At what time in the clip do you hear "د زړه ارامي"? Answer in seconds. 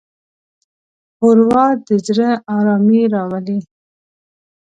1.87-3.01